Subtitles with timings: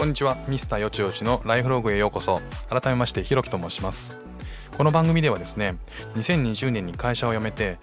[0.00, 0.34] こんにちは。
[0.48, 2.40] ミスターよちよちのライフログへようこそ。
[2.70, 4.18] 改めましてひろきと申します。
[4.78, 5.76] この番組ではですね
[6.14, 7.76] 2020年に会社を辞めて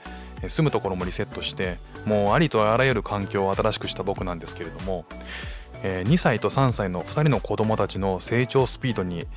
[0.48, 1.78] 住むところもリセットして
[2.08, 5.06] もうありとあらゆる環境を新しくした僕なんですけれども
[5.84, 9.28] 2歳と3歳の2人の子供たちの成長スピードに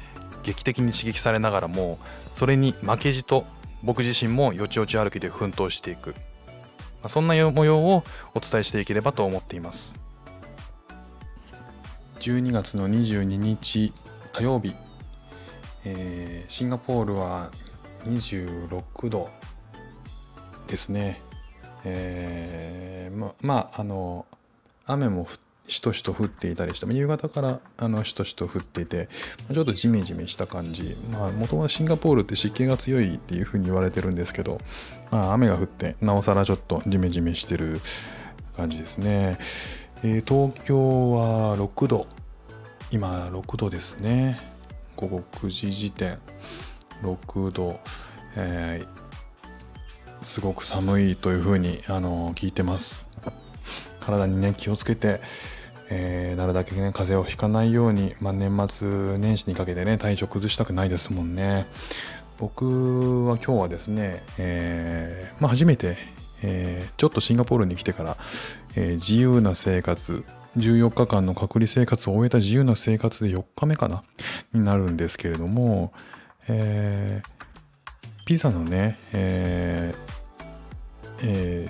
[0.43, 1.99] 劇的に刺激されながらも
[2.35, 3.45] それに負けじと
[3.83, 6.15] 僕自身もよちよち歩きで奮闘していく。
[7.09, 8.05] そんな模様を
[8.35, 10.00] お伝えしていければと思っています。
[12.20, 13.95] 12月の22日
[14.34, 14.74] 火曜日、
[15.87, 17.51] えー、シンガポールは
[18.05, 19.30] 26度
[20.69, 21.19] ですね、
[21.84, 24.27] えー、ままああの
[24.84, 25.27] 雨も
[25.66, 29.09] しとしと降っていたりして夕方からあのしとしと降っていて
[29.52, 30.95] ちょっとジメジメした感じ。
[31.39, 34.61] もともとシンガポールって湿気が強いっていうふうに言われてるんですけど、
[35.11, 37.80] まあ、雨が降ってなおさらちょっとジメジメしてる
[38.56, 39.39] 感じですね、
[40.03, 42.06] えー、東京は6度。
[42.91, 44.41] 今6度ですね。
[44.97, 46.19] 午後9時時点。
[47.03, 47.79] 6度、
[48.37, 53.07] えー、すごく寒いというふうにあの聞いてます。
[54.01, 55.20] 体にね気をつけて
[55.92, 61.67] えー、なるだけね風邪をひかないように、まあ、年末年始にかけてね体調崩したくないですもんね。
[62.39, 65.98] 僕は今日はですね、えー、まあ、初めて、
[66.42, 68.17] えー、ちょっとシンガポールに来てから、
[68.77, 70.25] え自由な生活
[70.57, 74.03] 14日間の隔離生活を終えた自由な生活で4日目かな
[74.53, 75.93] になるんですけれども、
[76.49, 77.41] えー
[78.31, 79.93] ピザのね、え
[81.21, 81.69] え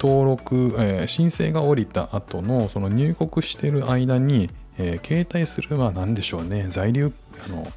[0.00, 7.12] 登録、えー、申請が下りた後のその入国してる間に、えー、携帯するは何でしょうね在留
[7.46, 7.70] あの、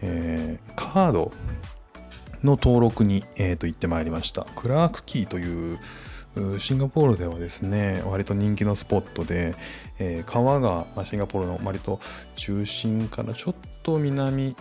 [0.00, 1.32] えー、カード
[2.42, 4.44] の登録に、えー、と行ってまいりました。
[4.56, 5.78] クラークキーという
[6.58, 9.54] シンガポールではですね割と人気のスポットで、
[9.98, 12.00] えー、川が、まあ、シンガポールの割と
[12.36, 14.56] 中心からちょっと南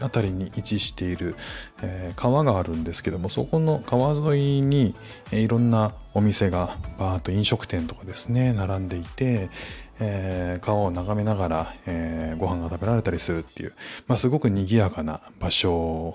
[0.00, 1.36] 辺りに位置している、
[1.82, 4.94] えー、川があるんですけどもそこの川沿いに、
[5.32, 9.48] えー、いろんなお店がバーッと飲食店とかですね並んでいて、
[10.00, 13.72] えー、川を眺めながら、えー、ご飯が食べられたりするっていう、
[14.06, 16.14] まあ、すごく賑やかな場所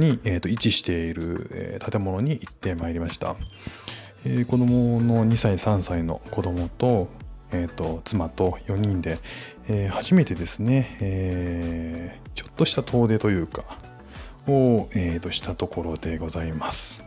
[0.00, 3.36] に、えーと、位置している、えー、建物に行ってまいりました、
[4.24, 7.08] えー、子供の2歳3歳の子供と,、
[7.52, 9.18] えーと妻と4人で、
[9.68, 13.64] えー、初めてですね、えー、ちょっとした遠出というか、
[14.48, 17.02] を、えー、としたところでございます。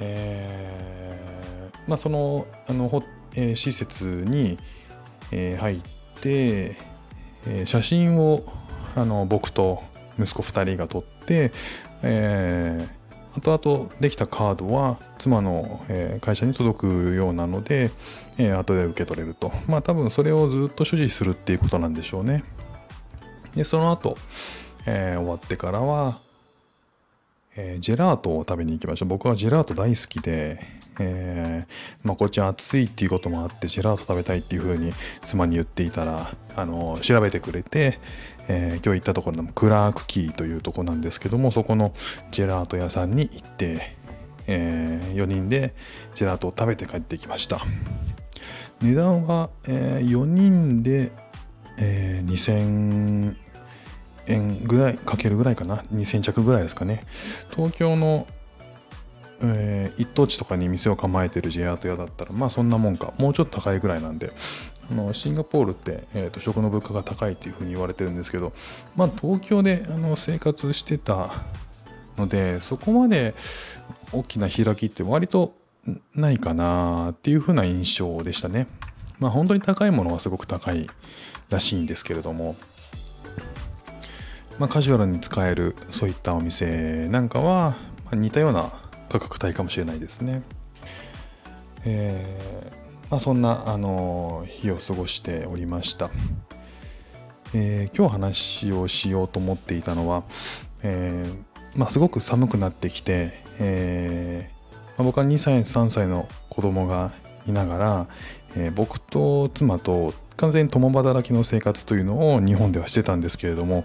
[0.00, 3.02] えー、まあその、あの、
[3.34, 4.58] えー、施設に、
[5.30, 5.80] えー、入っ
[6.20, 6.76] て、
[7.46, 8.44] えー、写真を
[8.96, 9.82] あの僕と
[10.18, 11.52] 息子2人が取って、
[12.02, 17.90] えー、後々できたカードは妻の、え会社に届くようなので、
[18.38, 19.52] えー後で受け取れると。
[19.66, 22.44] まあ多分それをずっと所持するっていうことなんでしょうね。
[23.54, 24.16] で、その後、
[24.86, 26.18] えー、終わってからは、
[27.56, 29.04] えー、ジェラートを食べに行きました。
[29.04, 30.60] 僕はジェラート大好きで、
[30.98, 34.92] えー、まあ、こっち暑いっていうこともあって、ジェラート食べたいっていうふうに
[35.22, 37.98] 妻に言っていたら、あの、調べてくれて、
[38.48, 41.94] えー、今日行ったところのクラークキーというとこなんですけども、そこの
[42.30, 43.96] ジェラート屋さんに行って、
[44.46, 45.74] え、4人で
[46.14, 47.60] ジェラートを食べて帰ってきました。
[48.82, 51.12] 値段は、え、4人で、
[51.78, 53.43] え、2000
[54.26, 57.04] 円ぐらいかけるぐらいかな？2000着ぐらいですかね。
[57.50, 58.26] 東京の、
[59.42, 63.12] えー、一等地とかに店を構えてる J アート屋だったらまあそんなもんか。
[63.18, 64.32] もうちょっと高いぐらいなんで。
[64.90, 68.52] あのシンガポールって、えーと、食の物価が高いっていうふうに言われてるんですけど
[68.96, 71.30] まあ東京であの生活してた
[72.18, 73.34] のでそこまで
[74.12, 75.54] 大きな開きって割と
[76.14, 78.66] ないかなっていうふうな印象でしたね。
[79.18, 80.86] まあ本当に高いものはすごく高い
[81.50, 82.56] らしいんですけれども、
[84.58, 88.72] まあ、カジュアルに使えるそういったお店なんかは、まあ、似たような
[89.08, 90.42] 価格帯かもしれないですね。
[91.84, 96.10] えー、まあ、そんな、あの日を過ごしておりました。
[97.52, 100.24] えー、今日話をしようと思っていたのは、
[100.82, 104.50] えー、まあ、すごく寒くなってきて、え
[104.96, 107.12] まあ、僕は2歳3歳の子供が
[107.46, 108.06] いながら、
[108.56, 113.84] え僕と妻と完全に共働きの生活というのを日本ではしてたんですけれども、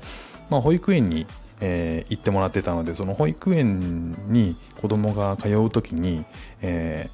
[0.50, 1.25] まあ、保育園に、
[1.62, 6.25] えー、行ってもらってたのでその保育園に子供が通う時に、
[6.62, 7.10] え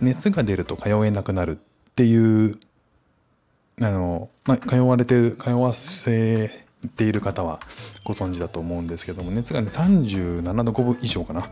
[0.00, 2.58] ー、熱が出ると通えなくなるっていう
[3.80, 6.66] あの、まあ、通われてる通わせ
[6.96, 7.60] ている方は
[8.04, 11.48] ご存知だと思うんですけども熱がね37度5分以上かな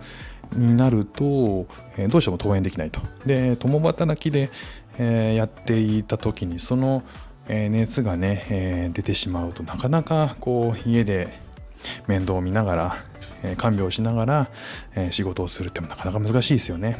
[0.52, 3.00] になると、えー、どうしても登園できないと。
[3.26, 4.50] で共働きで、
[4.99, 7.02] えー、やっていた時にその、
[7.49, 11.29] え、熱がね、え出てしまうとなかなかこう家で
[12.06, 12.96] 面倒を見ながら、
[13.43, 14.49] え看病しながら、
[14.96, 16.96] え仕事をするってもなかなか難しいですよね。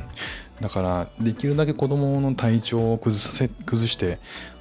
[0.61, 4.19] だからできるだけ子供の体調を崩させ崩して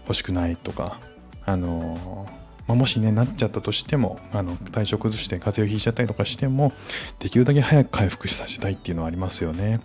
[0.08, 1.00] ほしくないとか
[1.46, 2.28] あの
[2.68, 6.72] まあ、もしねなっちゃったとしてもあの体調崩して風邪をひいちゃったりとかしても
[7.20, 9.82] できるだけ早く回復させたいっていうのはありますよね。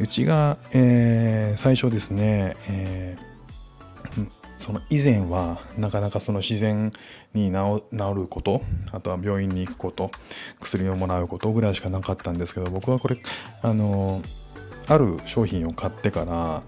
[0.00, 6.90] うちが、えー、最初ですね、えー、その以前はなかなかその自然
[7.34, 7.82] に治
[8.14, 8.62] ること
[8.92, 10.10] あとは病院に行くこと
[10.60, 13.18] 薬をもらうことぐらいしかなかったんですけど僕はこれ
[13.62, 14.22] あの
[14.88, 16.62] ある商品を買ってから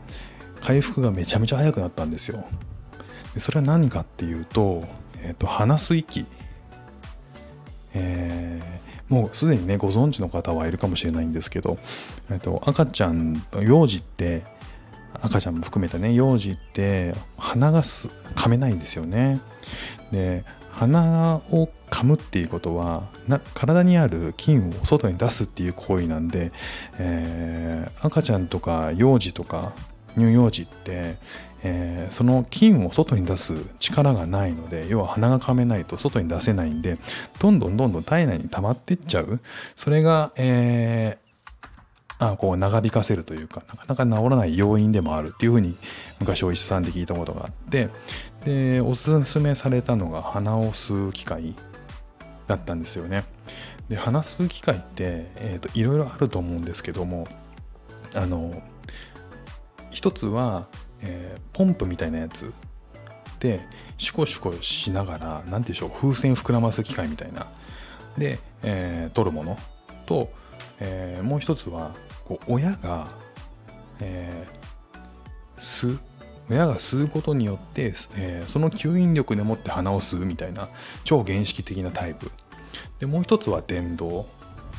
[0.60, 2.44] 回復がめちゃめちゃ早くなったんですよ
[3.40, 4.84] それは何かっていうと、
[5.22, 6.26] え、ー、と、鼻す息。
[7.94, 11.78] えー、もうすでにね、ご存知の方はいるかもしれないんですけど、
[12.30, 14.44] えっ、ー、と、赤ちゃんと幼児って、
[15.22, 19.40] 赤ちゃんも含めたね、幼児って鼻がす噛めないんですよね。
[20.12, 20.44] で、
[20.78, 26.52] 鼻を噛むっていうことはな体にある菌を外に出すっていう行為なんで、
[27.00, 29.72] えー、赤ちゃんとか幼児とか
[30.14, 31.16] 乳幼児って、
[31.64, 36.96] えー、その菌を外に出す力がないので要は鼻がかめないと外に出せないんで
[37.40, 39.40] どんどんどんどん体内に溜まってっちゃう
[39.74, 41.27] それが、えー、
[42.18, 45.76] あこう長引かせるというかなかなか治らない要因でもあるっていうふうに
[46.20, 47.88] 昔お医者さんで聞いたことがあって
[48.44, 51.54] でおすすめされたのが鼻を吸う機械
[52.46, 53.24] だったんですよね。
[53.88, 57.26] で鼻吸う機械って、えーと、いろいろあると思うんですけども
[58.14, 58.62] あの
[59.90, 60.66] 一つは
[61.02, 62.52] えー、ポンプみたいなやつ
[63.40, 63.60] で
[63.98, 67.46] シュコシュコしながら何て言うでしょう風船膨らます機械みたいな。
[68.16, 69.56] で、えー、取るもの
[70.06, 70.32] と、
[70.80, 71.94] えー、もう一つは
[72.24, 73.08] こう親が、
[74.00, 75.98] えー、吸う
[76.50, 80.68] 親が吸うことによって、えー、その吸引力でもって鼻を吸うみたいな
[81.04, 82.30] 超原始的なタイプ
[83.00, 84.26] でもう一つは電動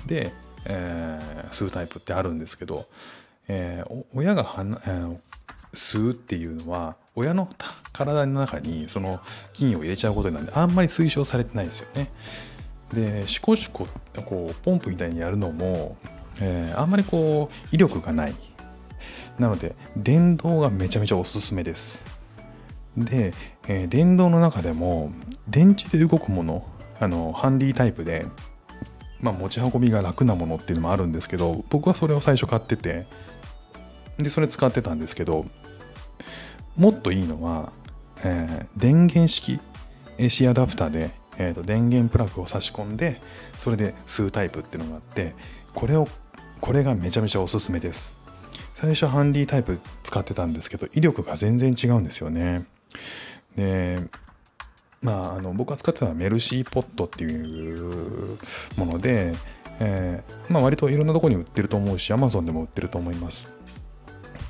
[0.07, 0.31] で、
[0.65, 2.85] えー、吸うタイプってあるんですけど、
[3.47, 5.17] えー、親が鼻、えー、
[5.73, 7.47] 吸うっていうのは親の
[7.93, 9.19] 体の中にその
[9.53, 12.11] 菌を入れちゃうことになるんであんまり推奨されてないですよね。
[12.93, 13.87] でシコシコ
[14.25, 15.97] こうポンプみたいにやるのも、
[16.39, 18.35] えー、あんまりこう威力がない。
[19.37, 22.03] なので電動がめちゃめちゃおすすめです。
[22.97, 23.33] で、
[23.67, 25.11] えー、電動の中でも
[25.47, 26.65] 電池で動くもの
[26.99, 28.25] あのハンディタイプで
[29.21, 33.05] まあ持ち運びが楽なものっていうのもあるんですけど僕はそれを最初買ってて
[34.17, 35.45] でそれ使ってたんですけど
[36.75, 37.71] もっといいのは、
[38.23, 39.59] えー、電源式
[40.17, 43.19] AC アダプターで、えーと、電源プラグを差し込んで
[43.57, 45.33] それで吸うタイプっていうのがあって
[45.73, 46.07] これを
[46.61, 48.17] これがめちゃめちゃおすすめです。
[48.73, 52.65] 最初ハンディタイプ使ってたんですけど威力が全然違うんですよね。
[53.55, 53.99] で
[55.01, 58.37] まあ、あの僕が使ってたのはメルシーポットっていう
[58.77, 59.33] もので、
[59.79, 63.49] えーまあ、割といろんなとこに売ってると思うし Amazon でも売ってると思います。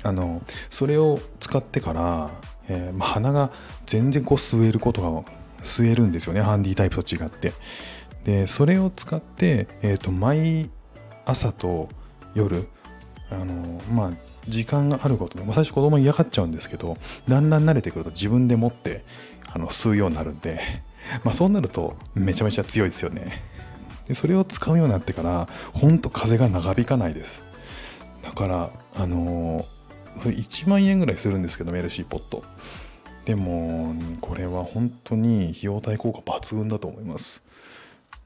[0.02, 2.30] あのそれを使ってから、
[2.68, 3.50] えー、まあ、鼻が
[3.86, 5.30] 全然こう吸えることが
[5.62, 6.42] 吸えるんですよね。
[6.42, 7.52] ハンディタイプと違って。
[8.24, 10.70] でそれを使って、えーと、毎
[11.24, 11.88] 朝と
[12.34, 12.68] 夜
[13.30, 14.10] あのまあ
[14.46, 16.96] 時間があることで、まあ、最初子供嫌がっちゃうんですけど
[17.28, 19.04] だんだん慣れてくると自分で持って
[19.52, 20.60] あの吸うようになるんで、
[21.24, 23.42] まあ、そうなるとめちゃめちゃ強いですよね。
[24.06, 27.44] でそれを使うようになってからほんと風が長引かないです。
[28.22, 29.80] だからあのー
[30.28, 32.44] 1万円ぐらいするんですけどメルシーポット。
[33.30, 37.44] でもこれは本当に費用対効果抜群だと思います。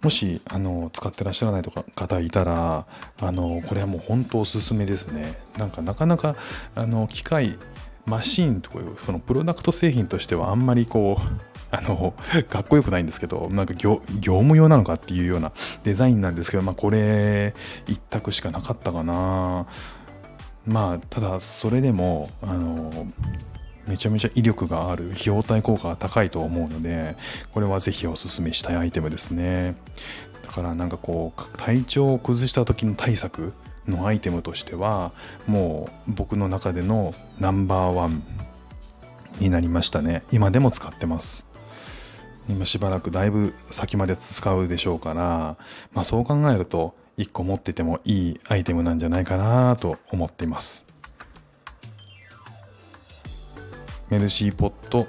[0.00, 2.86] もしあの使ってらっしゃらないとか方いたら
[3.20, 5.34] あのこれはもう本当おすすめですね。
[5.58, 6.36] なんかなかなか
[6.74, 7.58] あの機械
[8.06, 11.22] マシーンというそのプロダクト製品としてはあんまりこう
[11.70, 12.14] あの
[12.48, 17.54] かっこよくないんですけどなんか業務用なのかっていうようなデザインなんですけどまあこれ
[17.86, 19.66] 一択しかなかったかな。
[20.66, 23.06] まあただそれでもあの
[23.86, 27.16] めちゃめちゃ威力がある費用対効果が高いと思うので
[27.52, 29.76] これはぜひおすすめしたいアイテムですね。
[30.42, 33.52] だからなんかこう体調を崩した時の対策
[33.88, 35.12] のアイテムとしては
[35.46, 38.22] もう僕の中でのナンバーワン
[39.40, 40.22] になりましたね。
[40.32, 41.46] 今でも使ってます。
[42.48, 45.56] 今しばらくだいぶ先まで使うでしょうから、
[45.92, 50.84] まあ、そう考えると1個持っててもいいアイテムなんじゃないかなと思っています。
[54.18, 55.06] ルシーポット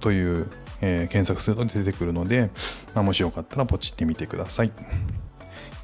[0.00, 0.46] という、
[0.80, 2.50] えー、検索すると出てくるので、
[2.94, 4.72] まあ、もしよかったらポチってみてください。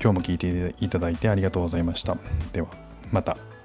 [0.03, 2.17] 今日も聞いていただいてありがとうございました。
[2.53, 2.69] では、
[3.13, 3.56] また。